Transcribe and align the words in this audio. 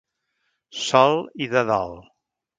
Sol 0.85 1.21
i 1.47 1.51
de 1.53 1.65
dol. 1.69 1.95